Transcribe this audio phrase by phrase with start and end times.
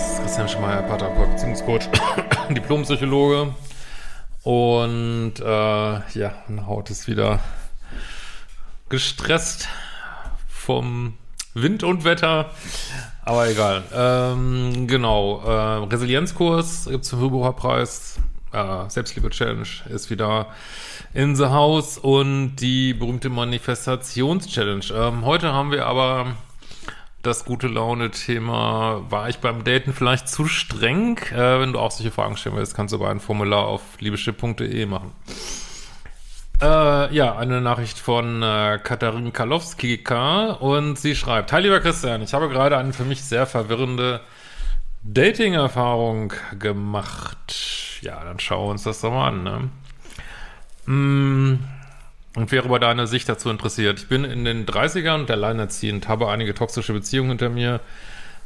[0.00, 1.88] Ist Christian Schmeier, Pateraport, Beziehungscoach,
[2.50, 3.54] Diplompsychologe.
[4.42, 7.40] Und äh, ja, meine Haut ist wieder
[8.88, 9.68] gestresst
[10.48, 11.18] vom
[11.52, 12.50] Wind und Wetter,
[13.24, 13.82] aber egal.
[13.92, 18.20] Ähm, genau, äh, Resilienzkurs gibt es zum Hörbucherpreis,
[18.52, 20.46] äh, Selbstliebe-Challenge ist wieder
[21.12, 21.98] in the house.
[21.98, 24.84] Und die berühmte Manifestations-Challenge.
[24.94, 26.36] Ähm, heute haben wir aber
[27.22, 31.18] das gute Laune-Thema, war ich beim Daten vielleicht zu streng?
[31.32, 34.86] Äh, wenn du auch solche Fragen stellen willst, kannst du aber ein Formular auf liebeschipp.de
[34.86, 35.12] machen.
[36.62, 42.34] Äh, ja, eine Nachricht von äh, Katharin Kalowski-K und sie schreibt, Hi lieber Christian, ich
[42.34, 44.20] habe gerade eine für mich sehr verwirrende
[45.02, 48.00] Dating-Erfahrung gemacht.
[48.02, 49.70] Ja, dann schauen wir uns das doch mal an, ne?
[50.86, 51.79] Mm
[52.40, 54.00] und wäre über deine Sicht dazu interessiert.
[54.00, 57.80] Ich bin in den 30ern und alleinerziehend, habe einige toxische Beziehungen hinter mir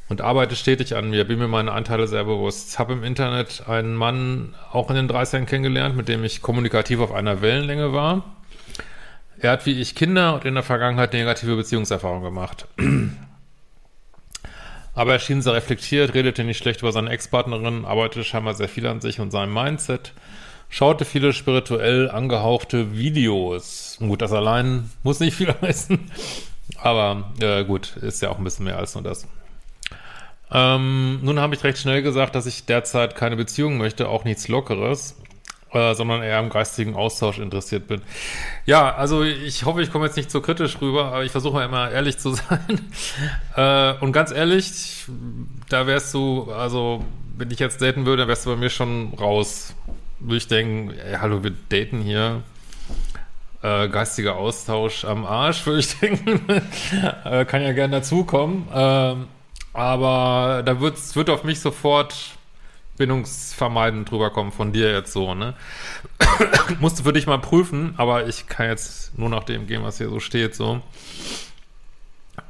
[0.08, 2.78] und arbeite stetig an mir, bin mir meine Anteile sehr bewusst.
[2.80, 7.12] Habe im Internet einen Mann auch in den 30ern kennengelernt, mit dem ich kommunikativ auf
[7.12, 8.24] einer Wellenlänge war.
[9.38, 12.66] Er hat wie ich Kinder und in der Vergangenheit negative Beziehungserfahrungen gemacht.
[14.94, 18.86] Aber er schien sehr reflektiert, redete nicht schlecht über seine Ex-Partnerin, arbeitete scheinbar sehr viel
[18.88, 20.12] an sich und seinem Mindset
[20.74, 23.96] schaute viele spirituell angehauchte Videos.
[24.00, 26.10] Gut, das allein muss nicht viel heißen,
[26.78, 29.28] aber äh, gut, ist ja auch ein bisschen mehr als nur das.
[30.50, 34.48] Ähm, nun habe ich recht schnell gesagt, dass ich derzeit keine Beziehung möchte, auch nichts
[34.48, 35.16] Lockeres,
[35.70, 38.02] äh, sondern eher am geistigen Austausch interessiert bin.
[38.66, 41.92] Ja, also ich hoffe, ich komme jetzt nicht so kritisch rüber, aber ich versuche immer
[41.92, 42.80] ehrlich zu sein.
[43.54, 45.04] äh, und ganz ehrlich,
[45.68, 47.04] da wärst du, also
[47.36, 49.74] wenn ich jetzt daten würde, wärst du bei mir schon raus
[50.24, 52.42] würde ich denken, ey, hallo, wir daten hier.
[53.62, 56.40] Äh, geistiger Austausch am Arsch, würde ich denken.
[57.24, 58.66] äh, kann ja gerne dazukommen.
[58.74, 59.28] Ähm,
[59.72, 62.14] aber da wird, wird auf mich sofort
[62.96, 65.54] bindungsvermeidend drüber kommen von dir jetzt so, ne?
[66.80, 70.08] Musste für dich mal prüfen, aber ich kann jetzt nur nach dem gehen, was hier
[70.08, 70.80] so steht, so.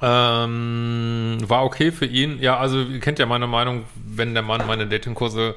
[0.03, 2.39] Ähm, war okay für ihn.
[2.41, 5.55] Ja, also ihr kennt ja meine Meinung, wenn der Mann meine Datingkurse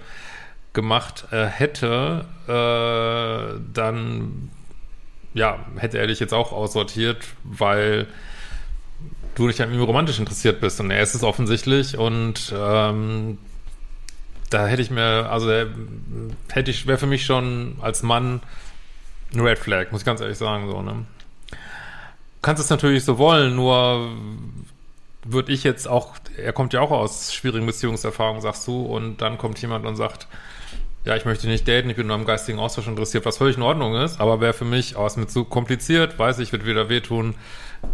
[0.77, 4.51] gemacht äh, hätte, äh, dann
[5.33, 8.05] ja, hätte er dich jetzt auch aussortiert, weil
[9.33, 10.79] du nicht an ihm romantisch interessiert bist.
[10.79, 13.39] Und er ist es offensichtlich und ähm,
[14.51, 15.51] da hätte ich mir, also
[16.49, 18.39] hätte ich, wäre für mich schon als Mann
[19.33, 21.05] ein Red Flag, muss ich ganz ehrlich sagen, so, ne?
[21.49, 21.57] Du
[22.43, 24.11] kannst es natürlich so wollen, nur
[25.23, 29.39] würde ich jetzt auch, er kommt ja auch aus schwierigen Beziehungserfahrungen, sagst du, und dann
[29.39, 30.27] kommt jemand und sagt,
[31.07, 33.63] ja, ich möchte nicht daten, ich bin nur am geistigen Austausch interessiert, was völlig in
[33.63, 36.89] Ordnung ist, aber wäre für mich, oh, ist mir zu kompliziert, weiß ich, wird wieder
[36.89, 37.35] wehtun,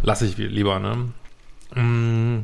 [0.02, 1.12] lasse ich lieber, ne?
[1.80, 2.40] Mm.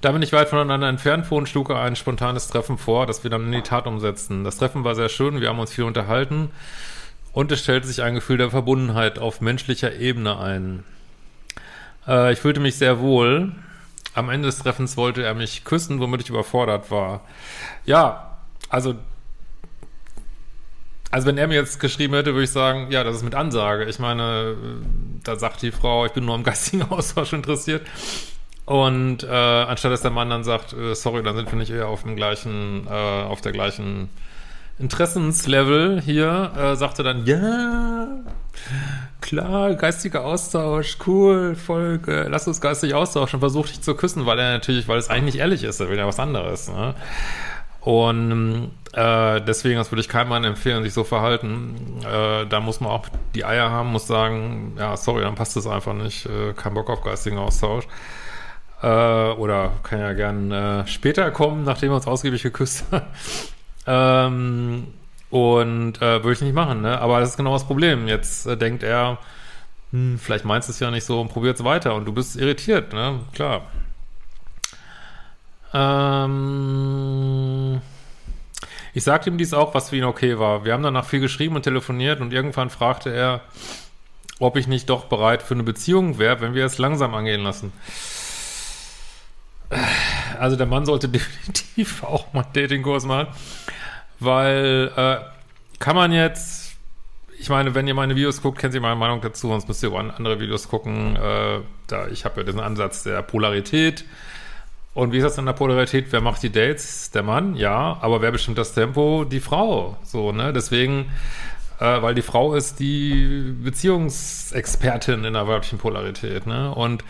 [0.00, 3.30] Da bin ich weit voneinander entfernt vor und schlug ein spontanes Treffen vor, das wir
[3.30, 4.42] dann in die Tat umsetzten.
[4.42, 6.50] Das Treffen war sehr schön, wir haben uns viel unterhalten
[7.32, 10.84] und es stellte sich ein Gefühl der Verbundenheit auf menschlicher Ebene ein.
[12.06, 13.52] Äh, ich fühlte mich sehr wohl.
[14.14, 17.20] Am Ende des Treffens wollte er mich küssen, womit ich überfordert war.
[17.84, 18.27] Ja,
[18.68, 18.94] also,
[21.10, 23.84] also wenn er mir jetzt geschrieben hätte, würde ich sagen, ja, das ist mit Ansage.
[23.84, 24.56] Ich meine,
[25.24, 27.86] da sagt die Frau, ich bin nur am geistigen Austausch interessiert.
[28.66, 31.88] Und äh, anstatt dass der Mann dann sagt, äh, sorry, dann sind wir nicht eher
[31.88, 34.10] auf dem gleichen, äh, auf der gleichen
[34.78, 38.08] Interessenslevel hier, äh, sagte dann, ja,
[39.20, 41.56] klar, geistiger Austausch, cool,
[42.06, 45.10] äh, lass uns geistig austauschen und versucht dich zu küssen, weil er natürlich, weil es
[45.10, 46.68] eigentlich ehrlich ist, er will ja was anderes.
[46.68, 46.94] Ne?
[47.88, 52.02] Und äh, deswegen, das würde ich keinem empfehlen, sich so verhalten.
[52.02, 55.66] Äh, da muss man auch die Eier haben, muss sagen, ja, sorry, dann passt das
[55.66, 56.26] einfach nicht.
[56.26, 57.86] Äh, kein Bock auf geistigen Austausch.
[58.82, 63.06] Äh, oder kann ja gern äh, später kommen, nachdem wir uns ausgiebig geküsst haben.
[63.86, 64.86] ähm,
[65.30, 67.00] Und äh, würde ich nicht machen, ne?
[67.00, 68.06] Aber das ist genau das Problem.
[68.06, 69.16] Jetzt denkt er,
[69.92, 72.36] hm, vielleicht meinst du es ja nicht so und probiert es weiter und du bist
[72.36, 73.20] irritiert, ne?
[73.32, 73.62] Klar.
[75.74, 77.48] Ähm,
[78.94, 80.64] ich sagte ihm dies auch, was für ihn okay war.
[80.64, 83.42] Wir haben danach viel geschrieben und telefoniert und irgendwann fragte er,
[84.40, 87.72] ob ich nicht doch bereit für eine Beziehung wäre, wenn wir es langsam angehen lassen.
[90.38, 93.28] Also der Mann sollte definitiv auch mal einen Datingkurs machen,
[94.20, 95.18] weil äh,
[95.78, 96.76] kann man jetzt,
[97.38, 99.92] ich meine, wenn ihr meine Videos guckt, kennt ihr meine Meinung dazu, sonst müsst ihr
[99.92, 101.16] auch andere Videos gucken.
[101.16, 104.04] Äh, da ich habe ja diesen Ansatz der Polarität.
[104.94, 106.06] Und wie ist das in der Polarität?
[106.10, 107.10] Wer macht die Dates?
[107.12, 109.24] Der Mann, ja, aber wer bestimmt das Tempo?
[109.24, 109.96] Die Frau.
[110.02, 110.52] So, ne?
[110.52, 111.06] Deswegen
[111.80, 116.74] äh, weil die Frau ist die Beziehungsexpertin in der weiblichen Polarität, ne?
[116.74, 117.04] Und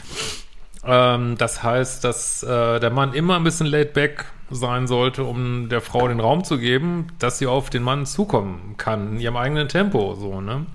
[0.84, 5.68] ähm, das heißt, dass äh, der Mann immer ein bisschen laid back sein sollte, um
[5.68, 9.36] der Frau den Raum zu geben, dass sie auf den Mann zukommen kann, in ihrem
[9.36, 10.66] eigenen Tempo, so, ne?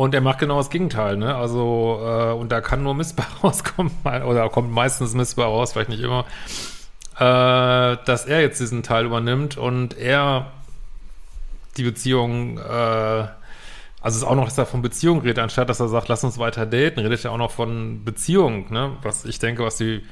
[0.00, 1.36] Und er macht genau das Gegenteil, ne?
[1.36, 6.00] Also, äh, und da kann nur Missbrauch rauskommen, oder kommt meistens Missbrauch raus, vielleicht nicht
[6.00, 6.24] immer,
[7.18, 10.52] äh, dass er jetzt diesen Teil übernimmt und er
[11.76, 13.26] die Beziehung, äh,
[14.00, 16.38] also ist auch noch, dass er von Beziehung redet, anstatt dass er sagt, lass uns
[16.38, 18.96] weiter daten, redet er auch noch von Beziehung, ne?
[19.02, 20.02] Was ich denke, was die,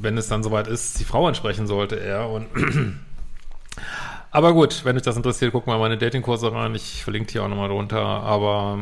[0.00, 2.46] wenn es dann soweit ist, die Frau entsprechen sollte er und
[4.34, 6.74] aber gut, wenn euch das interessiert, guckt mal meine Datingkurse rein.
[6.74, 8.80] Ich verlinke die auch nochmal drunter, aber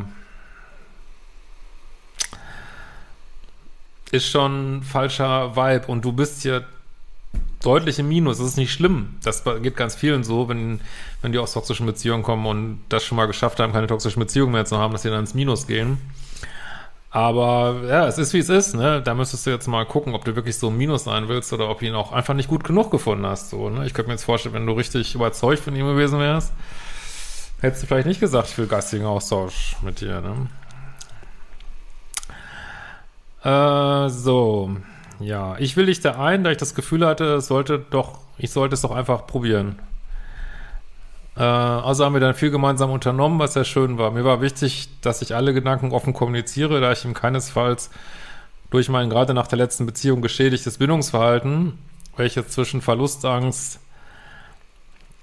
[4.10, 6.62] ist schon falscher Vibe und du bist ja
[7.62, 8.38] deutlich im Minus.
[8.38, 9.18] Das ist nicht schlimm.
[9.22, 10.80] Das geht ganz vielen so, wenn,
[11.20, 14.52] wenn die aus toxischen Beziehungen kommen und das schon mal geschafft haben, keine toxischen Beziehungen
[14.52, 15.98] mehr zu haben, dass sie dann ins Minus gehen.
[17.14, 19.02] Aber ja, es ist wie es ist, ne?
[19.02, 21.68] Da müsstest du jetzt mal gucken, ob du wirklich so im Minus sein willst oder
[21.68, 23.50] ob du ihn auch einfach nicht gut genug gefunden hast.
[23.50, 23.84] So, ne?
[23.84, 26.54] Ich könnte mir jetzt vorstellen, wenn du richtig überzeugt von ihm gewesen wärst,
[27.60, 30.48] hättest du vielleicht nicht gesagt, ich will geistigen Austausch mit dir, ne?
[33.44, 34.74] Äh, so.
[35.20, 38.50] Ja, ich will dich da ein, da ich das Gefühl hatte, es sollte doch, ich
[38.50, 39.78] sollte es doch einfach probieren.
[41.36, 44.10] Äh, also haben wir dann viel gemeinsam unternommen, was sehr schön war.
[44.10, 47.90] Mir war wichtig, dass ich alle Gedanken offen kommuniziere, da ich ihm keinesfalls
[48.70, 51.78] durch mein gerade nach der letzten Beziehung geschädigtes Bindungsverhalten,
[52.16, 53.80] welches zwischen Verlustangst,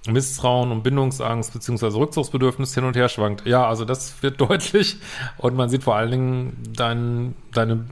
[0.07, 3.45] Misstrauen und Bindungsangst beziehungsweise Rückzugsbedürfnis hin und her schwankt.
[3.45, 4.97] Ja, also das wird deutlich
[5.37, 7.85] und man sieht vor allen Dingen dein, deine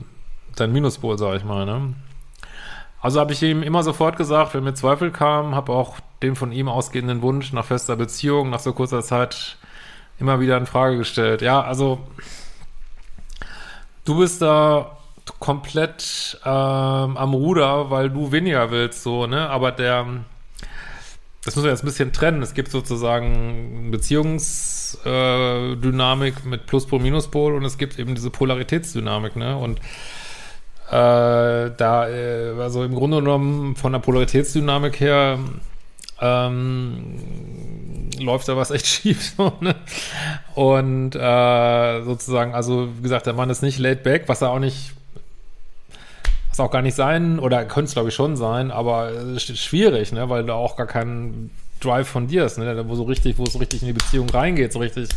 [0.56, 1.94] dein Minuspol, sag ich mal, ne?
[3.00, 6.50] Also habe ich ihm immer sofort gesagt, wenn mir Zweifel kamen, habe auch den von
[6.50, 9.56] ihm ausgehenden Wunsch nach fester Beziehung nach so kurzer Zeit
[10.18, 11.42] immer wieder in Frage gestellt.
[11.42, 12.00] Ja, also
[14.04, 14.96] du bist da
[15.38, 19.48] komplett ähm, am Ruder, weil du weniger willst, so, ne?
[19.48, 20.06] Aber der,
[21.44, 22.42] das muss man jetzt ein bisschen trennen.
[22.42, 29.56] Es gibt sozusagen Beziehungsdynamik äh, mit Pluspol, Minuspol und es gibt eben diese Polaritätsdynamik, ne?
[29.56, 29.80] Und
[30.90, 35.38] äh, da, äh, also im Grunde genommen von der Polaritätsdynamik her
[36.20, 37.18] ähm,
[38.18, 39.34] läuft da was echt schief.
[39.36, 39.74] So, ne?
[40.54, 44.58] Und äh, sozusagen, also wie gesagt, der Mann ist nicht laid back, was er auch
[44.58, 44.92] nicht,
[46.48, 50.12] was auch gar nicht sein, oder könnte es glaube ich schon sein, aber ist schwierig,
[50.12, 50.30] ne?
[50.30, 51.50] weil da auch gar kein
[51.80, 52.84] Drive von dir ist, ne?
[52.88, 55.08] wo so richtig, wo es so richtig in die Beziehung reingeht, so richtig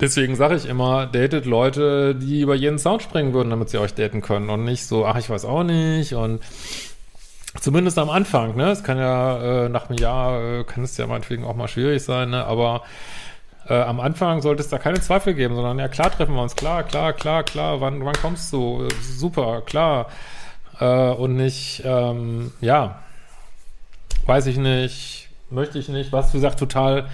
[0.00, 3.94] Deswegen sage ich immer, datet Leute, die über jeden Sound springen würden, damit sie euch
[3.94, 6.40] daten können und nicht so, ach, ich weiß auch nicht und
[7.60, 8.70] zumindest am Anfang, ne?
[8.70, 12.02] Es kann ja äh, nach einem Jahr, äh, kann es ja meinetwegen auch mal schwierig
[12.04, 12.44] sein, ne?
[12.44, 12.82] Aber
[13.68, 16.56] äh, am Anfang sollte es da keine Zweifel geben, sondern ja, klar treffen wir uns,
[16.56, 18.86] klar, klar, klar, klar, wann, wann kommst du?
[19.02, 20.06] Super, klar.
[20.80, 23.00] Äh, und nicht, ähm, ja,
[24.26, 27.08] weiß ich nicht, möchte ich nicht, was, wie gesagt, total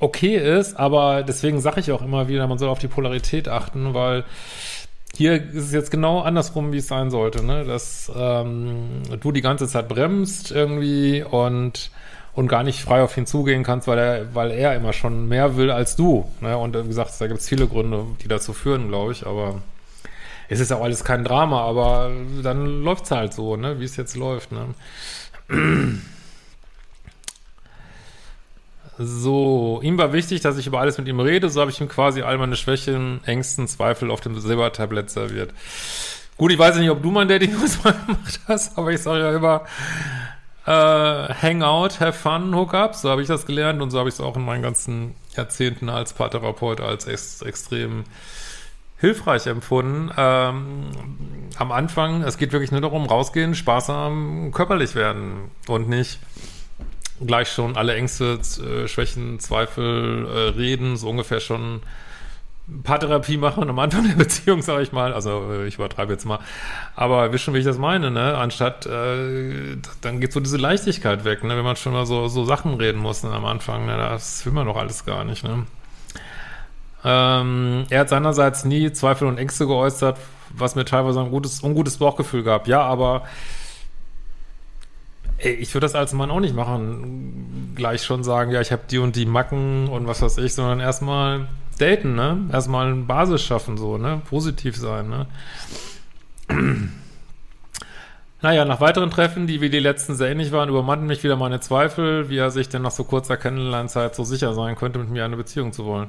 [0.00, 3.94] okay ist, aber deswegen sage ich auch immer wieder, man soll auf die Polarität achten,
[3.94, 4.24] weil
[5.16, 7.64] hier ist es jetzt genau andersrum, wie es sein sollte, ne?
[7.64, 11.90] Dass ähm, du die ganze Zeit bremst irgendwie und
[12.34, 15.56] und gar nicht frei auf ihn zugehen kannst, weil er, weil er immer schon mehr
[15.56, 16.28] will als du.
[16.40, 16.58] Ne?
[16.58, 19.62] Und wie gesagt, da gibt es viele Gründe, die dazu führen, glaube ich, aber
[20.48, 22.10] es ist auch alles kein Drama, aber
[22.42, 24.74] dann läuft es halt so, ne, wie es jetzt läuft, ne?
[28.98, 31.88] So, ihm war wichtig, dass ich über alles mit ihm rede, so habe ich ihm
[31.88, 35.52] quasi all meine Schwächen, Ängsten, Zweifel auf dem Silbertablett serviert.
[36.36, 37.52] Gut, ich weiß nicht, ob du mein Dating
[37.84, 39.62] mal gemacht hast, aber ich sage ja immer,
[40.66, 44.20] äh, Hangout, have fun, Hookups, so habe ich das gelernt und so habe ich es
[44.20, 48.04] auch in meinen ganzen Jahrzehnten als Paartherapeut als ex extrem
[48.98, 50.10] hilfreich empfunden.
[50.16, 50.86] Ähm,
[51.58, 56.20] am Anfang, es geht wirklich nur darum, rausgehen, Spaß haben, körperlich werden und nicht
[57.24, 61.80] gleich schon alle Ängste, äh, Schwächen, Zweifel äh, reden, so ungefähr schon
[62.82, 65.12] Paartherapie machen am Anfang der Beziehung, sage ich mal.
[65.12, 66.38] Also äh, ich übertreibe jetzt mal.
[66.96, 68.36] Aber wisst schon, wie ich das meine, ne?
[68.36, 71.56] Anstatt, äh, dann geht so diese Leichtigkeit weg, ne?
[71.56, 73.30] Wenn man schon mal so, so Sachen reden muss ne?
[73.32, 73.96] am Anfang, ne?
[73.96, 75.66] Das will man doch alles gar nicht, ne?
[77.04, 80.18] Ähm, er hat seinerseits nie Zweifel und Ängste geäußert,
[80.56, 82.66] was mir teilweise ein gutes, ungutes Bauchgefühl gab.
[82.66, 83.24] Ja, aber
[85.50, 87.72] ich würde das als Mann auch nicht machen.
[87.74, 90.80] Gleich schon sagen, ja, ich habe die und die Macken und was weiß ich, sondern
[90.80, 91.48] erstmal
[91.78, 92.38] daten, ne?
[92.52, 94.22] Erstmal eine Basis schaffen, so, ne?
[94.28, 95.26] Positiv sein, ne?
[98.44, 101.60] Naja, nach weiteren Treffen, die wie die letzten sehr ähnlich waren, übermannten mich wieder meine
[101.60, 105.24] Zweifel, wie er sich denn nach so kurzer Kennenlernzeit so sicher sein könnte, mit mir
[105.24, 106.08] eine Beziehung zu wollen.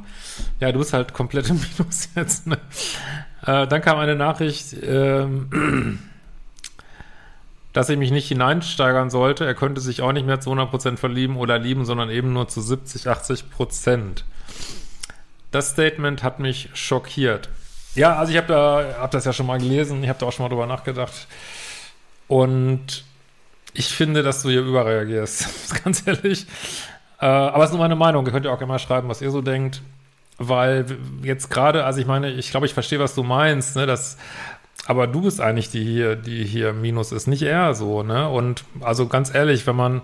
[0.60, 2.46] Ja, du bist halt komplett im Minus jetzt.
[2.46, 2.58] Ne?
[3.46, 6.00] Äh, dann kam eine Nachricht, ähm,
[7.75, 9.46] dass ich mich nicht hineinsteigern sollte.
[9.46, 12.62] Er könnte sich auch nicht mehr zu 100% verlieben oder lieben, sondern eben nur zu
[12.62, 14.24] 70, 80%.
[15.51, 17.50] Das Statement hat mich schockiert.
[17.94, 20.32] Ja, also ich habe da, hab das ja schon mal gelesen, ich habe da auch
[20.32, 21.27] schon mal drüber nachgedacht.
[22.29, 23.03] Und
[23.74, 26.48] ich finde, dass du hier überreagierst, ganz ehrlich.
[27.20, 28.25] Äh, aber es ist nur meine Meinung.
[28.25, 29.82] Ihr könnt ja auch gerne mal schreiben, was ihr so denkt.
[30.38, 30.86] Weil
[31.24, 34.17] jetzt gerade, also ich meine, ich glaube, ich verstehe, was du meinst, ne, dass,
[34.86, 38.30] aber du bist eigentlich die hier, die hier Minus ist, nicht er so, ne?
[38.30, 40.01] Und also ganz ehrlich, wenn man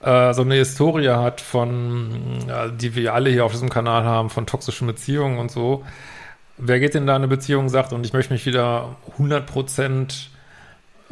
[0.00, 4.30] äh, so eine Historie hat von, ja, die wir alle hier auf diesem Kanal haben,
[4.30, 5.84] von toxischen Beziehungen und so,
[6.56, 10.30] wer geht denn da in eine Beziehung sagt, und ich möchte mich wieder 100 Prozent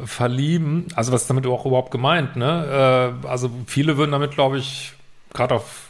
[0.03, 0.87] verlieben.
[0.95, 3.13] Also was ist damit auch überhaupt gemeint, ne?
[3.23, 4.93] Äh, also viele würden damit, glaube ich,
[5.33, 5.88] gerade auf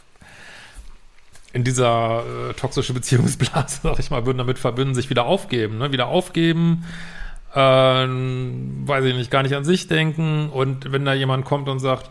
[1.52, 5.92] in dieser äh, toxische Beziehungsblase, sag ich mal, würden damit verbinden, sich wieder aufgeben, ne?
[5.92, 6.84] Wieder aufgeben,
[7.54, 10.50] äh, weiß ich nicht, gar nicht an sich denken.
[10.50, 12.08] Und wenn da jemand kommt und sagt,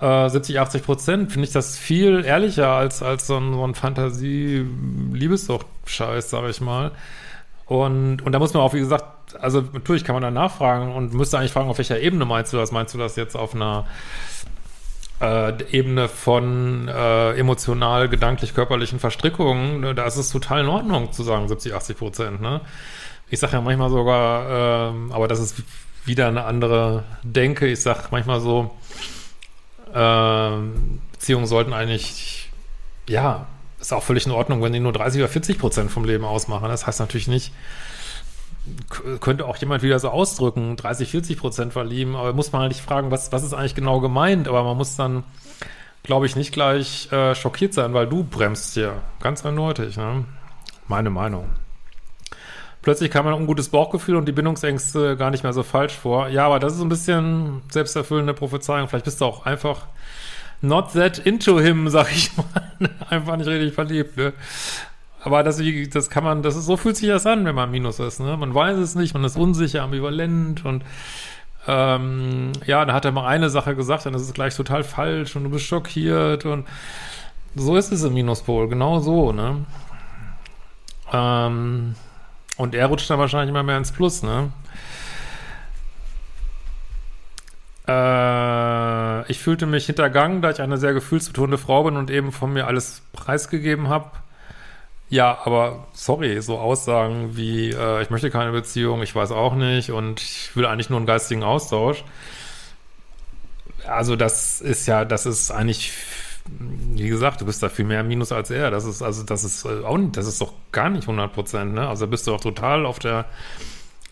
[0.00, 3.74] äh, 70, 80 Prozent, finde ich das viel ehrlicher als, als so ein, so ein
[3.74, 6.92] Fantasie-Liebessucht-Scheiß, sag ich mal.
[7.66, 9.04] Und, und da muss man auch, wie gesagt,
[9.38, 12.56] also natürlich kann man da nachfragen und müsste eigentlich fragen, auf welcher Ebene meinst du
[12.56, 12.72] das?
[12.72, 13.86] Meinst du das jetzt auf einer
[15.20, 19.94] äh, Ebene von äh, emotional, gedanklich, körperlichen Verstrickungen?
[19.94, 22.60] Da ist es total in Ordnung zu sagen 70, 80 Prozent, ne?
[23.28, 25.62] Ich sage ja manchmal sogar, äh, aber das ist
[26.04, 27.68] wieder eine andere Denke.
[27.68, 28.76] Ich sage manchmal so,
[29.94, 30.50] äh,
[31.12, 32.50] Beziehungen sollten eigentlich,
[33.08, 33.46] ja,
[33.80, 36.68] ist auch völlig in Ordnung, wenn die nur 30 oder 40 Prozent vom Leben ausmachen.
[36.68, 37.52] Das heißt natürlich nicht,
[39.20, 42.82] könnte auch jemand wieder so ausdrücken, 30, 40 Prozent verlieben, aber muss man halt nicht
[42.82, 45.24] fragen, was, was ist eigentlich genau gemeint, aber man muss dann,
[46.02, 49.02] glaube ich, nicht gleich äh, schockiert sein, weil du bremst hier.
[49.20, 50.24] Ganz eindeutig, ne?
[50.88, 51.50] Meine Meinung.
[52.82, 56.28] Plötzlich kam ein ungutes Bauchgefühl und die Bindungsängste gar nicht mehr so falsch vor.
[56.28, 58.88] Ja, aber das ist ein bisschen selbsterfüllende Prophezeiung.
[58.88, 59.86] Vielleicht bist du auch einfach
[60.62, 62.90] not that into him, sag ich mal.
[63.10, 64.32] einfach nicht richtig verliebt, ne?
[65.22, 65.60] Aber das,
[65.92, 68.36] das kann man, das ist, so fühlt sich das an, wenn man Minus ist, ne?
[68.36, 70.82] Man weiß es nicht, man ist unsicher, ambivalent und
[71.66, 75.44] ähm, ja, da hat er mal eine Sache gesagt das ist gleich total falsch und
[75.44, 76.66] du bist schockiert und
[77.54, 79.66] so ist es im Minuspol, genau so, ne?
[81.12, 81.94] Ähm,
[82.56, 84.52] und er rutscht dann wahrscheinlich immer mehr ins Plus, ne?
[87.88, 92.52] Äh, ich fühlte mich hintergangen, da ich eine sehr gefühlsbetonte Frau bin und eben von
[92.52, 94.10] mir alles preisgegeben habe.
[95.10, 99.90] Ja, aber sorry, so Aussagen wie, äh, ich möchte keine Beziehung, ich weiß auch nicht
[99.90, 102.04] und ich will eigentlich nur einen geistigen Austausch.
[103.86, 105.92] Also das ist ja, das ist eigentlich,
[106.48, 108.70] wie gesagt, du bist da viel mehr Minus als er.
[108.70, 111.88] Das ist, also das ist auch nicht, das ist doch gar nicht 100 Prozent, ne?
[111.88, 113.24] Also bist du auch total auf der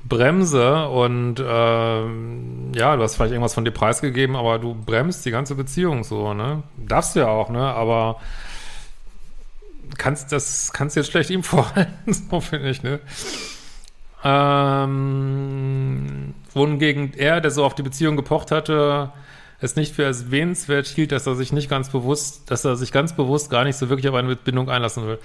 [0.09, 5.31] Bremse und äh, ja, du hast vielleicht irgendwas von dir preisgegeben, aber du bremst die
[5.31, 6.63] ganze Beziehung so, ne?
[6.77, 7.61] Darfst du ja auch, ne?
[7.63, 8.17] Aber
[9.97, 13.01] kannst das kannst jetzt schlecht ihm vorhalten, so finde ich, ne?
[14.25, 19.13] Ähm, wohingegen er, der so auf die Beziehung gepocht hatte,
[19.61, 23.15] es nicht für erwähnenswert hielt, dass er sich nicht ganz bewusst, dass er sich ganz
[23.15, 25.19] bewusst gar nicht so wirklich auf eine Bindung einlassen will.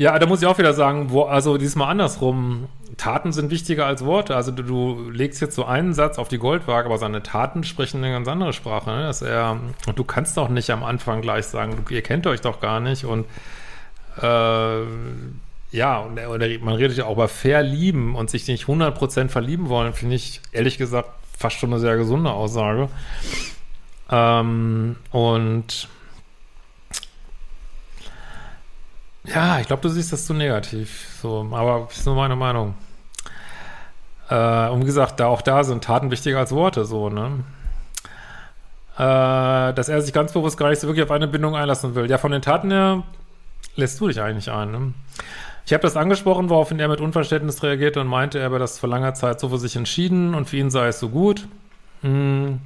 [0.00, 2.68] Ja, da muss ich auch wieder sagen, wo, also diesmal andersrum.
[2.96, 4.34] Taten sind wichtiger als Worte.
[4.34, 8.02] Also du, du legst jetzt so einen Satz auf die Goldwaage, aber seine Taten sprechen
[8.02, 8.88] eine ganz andere Sprache.
[8.88, 9.02] Ne?
[9.02, 12.40] Dass er, und du kannst doch nicht am Anfang gleich sagen, du, ihr kennt euch
[12.40, 13.26] doch gar nicht und
[14.22, 14.80] äh,
[15.70, 19.92] ja, und, oder man redet ja auch über verlieben und sich nicht 100% verlieben wollen,
[19.92, 22.88] finde ich ehrlich gesagt fast schon eine sehr gesunde Aussage.
[24.10, 25.88] Ähm, und
[29.24, 31.18] Ja, ich glaube, du siehst das zu negativ.
[31.20, 32.74] So, aber ist nur meine Meinung.
[34.28, 37.44] Äh, und wie gesagt, da auch da sind Taten wichtiger als Worte, so, ne?
[39.00, 42.10] äh, dass er sich ganz bewusst gar nicht so wirklich auf eine Bindung einlassen will.
[42.10, 43.02] Ja, von den Taten her
[43.76, 44.70] lässt du dich eigentlich ein.
[44.70, 44.92] Ne?
[45.64, 48.90] Ich habe das angesprochen, woraufhin er mit Unverständnis reagierte und meinte, er habe das vor
[48.90, 51.48] langer Zeit so für sich entschieden und für ihn sei es so gut.
[52.02, 52.60] Hm.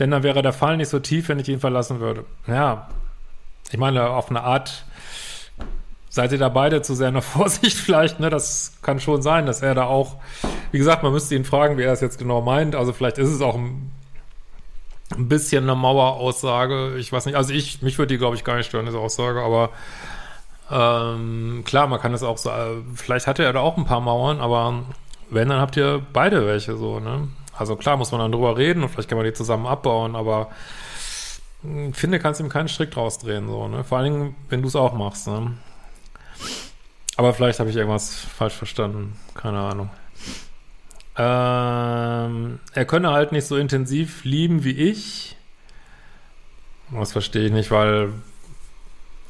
[0.00, 2.24] Denn dann wäre der Fall nicht so tief, wenn ich ihn verlassen würde.
[2.48, 2.88] Ja,
[3.70, 4.84] ich meine, auf eine Art
[6.14, 8.30] seid ihr da beide zu sehr in der Vorsicht vielleicht, ne?
[8.30, 10.14] Das kann schon sein, dass er da auch,
[10.70, 12.76] wie gesagt, man müsste ihn fragen, wie er das jetzt genau meint.
[12.76, 13.90] Also vielleicht ist es auch ein,
[15.10, 16.96] ein bisschen eine Maueraussage.
[16.98, 19.42] Ich weiß nicht, also ich, mich würde die, glaube ich, gar nicht stören, diese Aussage,
[19.42, 19.70] aber
[20.70, 24.00] ähm, klar, man kann das auch so, äh, vielleicht hatte er da auch ein paar
[24.00, 24.84] Mauern, aber
[25.30, 27.26] wenn, dann habt ihr beide welche so, ne?
[27.56, 30.50] Also klar muss man dann drüber reden und vielleicht kann man die zusammen abbauen, aber
[31.92, 33.82] finde, kannst ihm keinen Strick draus drehen, so, ne?
[33.82, 35.54] Vor allen Dingen, wenn du es auch machst, ne?
[37.16, 39.16] Aber vielleicht habe ich irgendwas falsch verstanden.
[39.34, 39.90] Keine Ahnung.
[41.16, 45.36] Ähm, er könne halt nicht so intensiv lieben wie ich.
[46.90, 48.12] Das verstehe ich nicht, weil,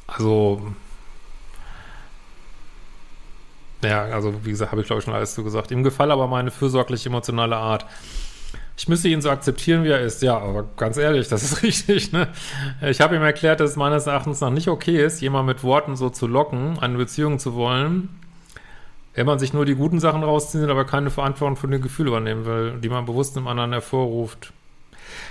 [0.07, 0.73] also,
[3.83, 5.71] ja, also wie gesagt, habe ich glaube ich schon alles so gesagt.
[5.71, 7.85] Ihm gefällt aber meine fürsorglich emotionale Art.
[8.77, 10.21] Ich müsste ihn so akzeptieren, wie er ist.
[10.21, 12.11] Ja, aber ganz ehrlich, das ist richtig.
[12.11, 12.27] Ne?
[12.81, 15.95] Ich habe ihm erklärt, dass es meines Erachtens noch nicht okay ist, jemand mit Worten
[15.95, 18.09] so zu locken, eine Beziehung zu wollen,
[19.13, 22.45] wenn man sich nur die guten Sachen rauszieht, aber keine Verantwortung für die Gefühle übernehmen
[22.45, 24.51] will, die man bewusst im anderen hervorruft.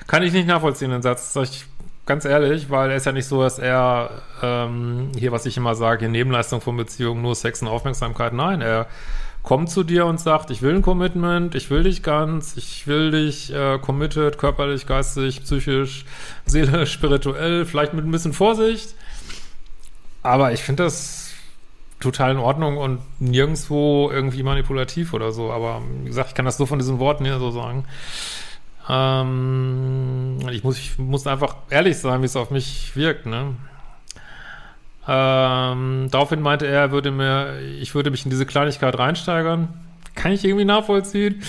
[0.06, 1.34] Kann ich nicht nachvollziehen, den Satz.
[1.34, 1.66] Sag ich
[2.06, 5.74] ganz ehrlich, weil er ist ja nicht so, dass er ähm, hier, was ich immer
[5.74, 8.32] sage, Nebenleistung von Beziehungen, nur Sex und Aufmerksamkeit.
[8.32, 8.86] Nein, er
[9.44, 13.10] kommt zu dir und sagt, ich will ein Commitment, ich will dich ganz, ich will
[13.12, 16.06] dich äh, committed, körperlich, geistig, psychisch,
[16.46, 18.94] seelisch, spirituell, vielleicht mit ein bisschen Vorsicht.
[20.22, 21.34] Aber ich finde das
[22.00, 25.52] total in Ordnung und nirgendwo irgendwie manipulativ oder so.
[25.52, 27.84] Aber wie gesagt, ich kann das so von diesen Worten hier so sagen.
[28.88, 33.54] Ähm, ich, muss, ich muss einfach ehrlich sein, wie es auf mich wirkt, ne?
[35.06, 39.68] Ähm, daraufhin meinte er, er würde mir, ich würde mich in diese Kleinigkeit reinsteigern.
[40.14, 41.42] Kann ich irgendwie nachvollziehen.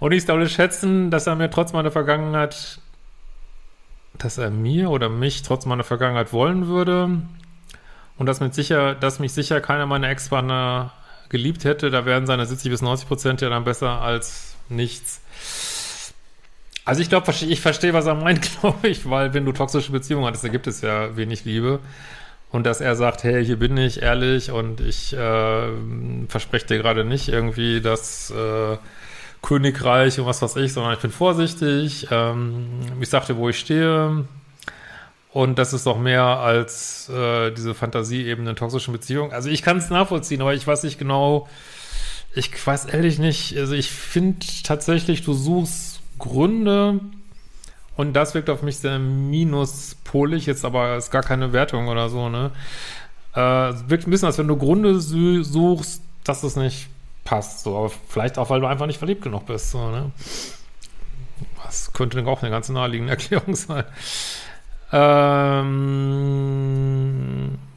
[0.00, 2.80] Und ich soll schätzen, dass er mir trotz meiner Vergangenheit,
[4.18, 7.20] dass er mir oder mich trotz meiner Vergangenheit wollen würde.
[8.16, 10.92] Und dass, mit sicher, dass mich sicher keiner meiner Ex-Partner
[11.28, 11.90] geliebt hätte.
[11.90, 15.22] Da wären seine 70 bis 90 Prozent ja dann besser als nichts.
[16.84, 20.26] Also ich glaube, ich verstehe, was er meint, glaube ich, weil wenn du toxische Beziehungen
[20.26, 21.80] hattest, da gibt es ja wenig Liebe.
[22.52, 25.68] Und dass er sagt, hey, hier bin ich ehrlich und ich äh,
[26.28, 28.76] verspreche dir gerade nicht irgendwie das äh,
[29.42, 32.08] Königreich und was weiß ich, sondern ich bin vorsichtig.
[32.10, 34.24] Ähm, ich sagte, wo ich stehe.
[35.32, 39.32] Und das ist doch mehr als äh, diese Fantasieebene toxischen Beziehungen.
[39.32, 41.48] Also ich kann es nachvollziehen, aber ich weiß nicht genau,
[42.34, 47.00] ich weiß ehrlich nicht, also ich finde tatsächlich, du suchst Gründe,
[48.00, 52.30] und das wirkt auf mich sehr minuspolig, jetzt aber ist gar keine Wertung oder so,
[52.30, 52.50] ne?
[53.34, 53.38] Äh,
[53.88, 56.88] wirkt ein bisschen, als wenn du Gründe suchst, dass es nicht
[57.24, 57.62] passt.
[57.62, 60.12] So, aber vielleicht auch, weil du einfach nicht verliebt genug bist, so, ne?
[61.62, 63.84] Das könnte auch eine ganz naheliegende Erklärung sein.
[64.92, 65.68] Ähm,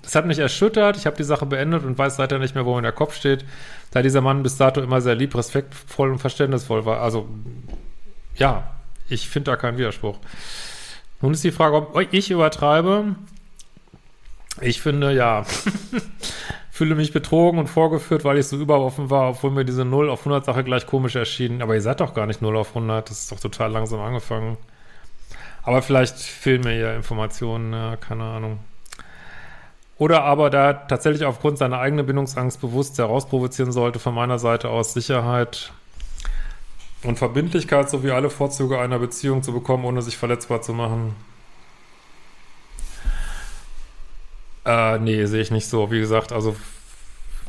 [0.03, 0.95] das hat mich erschüttert.
[0.95, 3.43] Ich habe die Sache beendet und weiß seither nicht mehr, wo in der Kopf steht.
[3.91, 7.01] Da dieser Mann bis dato immer sehr lieb, respektvoll und verständnisvoll war.
[7.01, 7.27] Also,
[8.35, 8.73] ja,
[9.13, 10.17] ich finde da keinen Widerspruch.
[11.21, 13.15] Nun ist die Frage, ob ich übertreibe.
[14.61, 15.45] Ich finde, ja,
[16.71, 20.21] fühle mich betrogen und vorgeführt, weil ich so überoffen war, obwohl mir diese 0 auf
[20.21, 21.61] 100 Sache gleich komisch erschien.
[21.61, 23.09] Aber ihr seid doch gar nicht 0 auf 100.
[23.09, 24.57] Das ist doch total langsam angefangen.
[25.63, 28.59] Aber vielleicht fehlen mir ja Informationen, ja, keine Ahnung.
[29.97, 34.93] Oder aber da tatsächlich aufgrund seiner eigenen Bindungsangst bewusst herausprovozieren sollte, von meiner Seite aus
[34.93, 35.71] Sicherheit
[37.03, 41.15] und Verbindlichkeit sowie alle Vorzüge einer Beziehung zu bekommen, ohne sich verletzbar zu machen.
[44.65, 45.91] Äh, nee, sehe ich nicht so.
[45.91, 46.55] Wie gesagt, also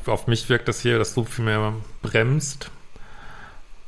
[0.06, 2.70] auf mich wirkt das hier, dass du viel mehr bremst.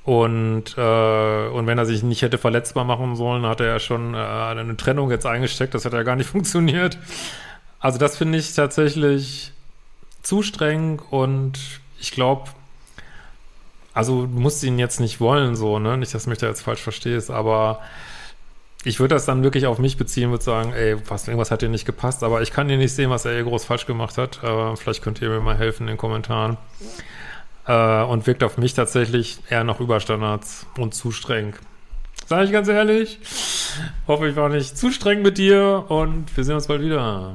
[0.05, 4.15] Und, äh, und wenn er sich nicht hätte verletzbar machen sollen, hat er ja schon
[4.15, 5.75] äh, eine Trennung jetzt eingesteckt.
[5.75, 6.97] Das hat ja gar nicht funktioniert.
[7.81, 9.53] Also das finde ich tatsächlich
[10.23, 11.59] zu streng und
[12.01, 12.51] ich glaube,
[13.97, 15.97] also du musst ihn jetzt nicht wollen, so, ne?
[15.97, 17.81] Nicht, dass du mich da jetzt falsch verstehst, aber
[18.85, 21.71] ich würde das dann wirklich auf mich beziehen, würde sagen, ey, was, irgendwas hat dir
[21.71, 24.45] nicht gepasst, aber ich kann dir nicht sehen, was er hier groß falsch gemacht hat.
[24.45, 26.59] Äh, vielleicht könnt ihr mir mal helfen in den Kommentaren.
[27.67, 31.55] Äh, und wirkt auf mich tatsächlich eher noch Überstandards und zu streng.
[32.27, 33.19] Sag ich ganz ehrlich.
[34.07, 37.35] Hoffe, ich war nicht zu streng mit dir und wir sehen uns bald wieder.